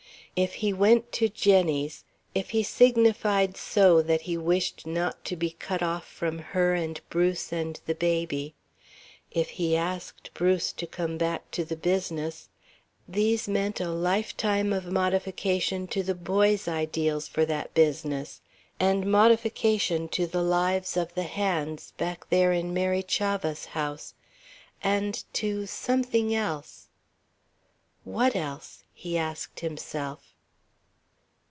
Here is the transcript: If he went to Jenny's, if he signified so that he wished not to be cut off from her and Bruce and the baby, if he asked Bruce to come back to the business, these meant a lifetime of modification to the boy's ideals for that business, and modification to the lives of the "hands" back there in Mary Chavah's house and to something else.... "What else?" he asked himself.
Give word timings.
If 0.33 0.53
he 0.55 0.71
went 0.71 1.11
to 1.11 1.27
Jenny's, 1.27 2.05
if 2.33 2.51
he 2.51 2.63
signified 2.63 3.57
so 3.57 4.01
that 4.01 4.21
he 4.21 4.37
wished 4.37 4.87
not 4.87 5.25
to 5.25 5.35
be 5.35 5.49
cut 5.51 5.83
off 5.83 6.07
from 6.07 6.39
her 6.39 6.73
and 6.73 6.99
Bruce 7.09 7.51
and 7.51 7.77
the 7.85 7.93
baby, 7.93 8.53
if 9.29 9.49
he 9.51 9.75
asked 9.75 10.33
Bruce 10.33 10.71
to 10.71 10.87
come 10.87 11.17
back 11.17 11.51
to 11.51 11.65
the 11.65 11.75
business, 11.75 12.47
these 13.09 13.49
meant 13.49 13.81
a 13.81 13.89
lifetime 13.89 14.71
of 14.71 14.85
modification 14.85 15.85
to 15.87 16.01
the 16.01 16.15
boy's 16.15 16.65
ideals 16.65 17.27
for 17.27 17.43
that 17.45 17.73
business, 17.73 18.39
and 18.79 19.11
modification 19.11 20.07
to 20.07 20.25
the 20.27 20.41
lives 20.41 20.95
of 20.95 21.13
the 21.13 21.23
"hands" 21.23 21.91
back 21.97 22.29
there 22.29 22.53
in 22.53 22.73
Mary 22.73 23.03
Chavah's 23.03 23.65
house 23.65 24.13
and 24.81 25.25
to 25.33 25.65
something 25.67 26.33
else.... 26.33 26.87
"What 28.05 28.33
else?" 28.35 28.83
he 28.93 29.17
asked 29.17 29.61
himself. 29.61 30.35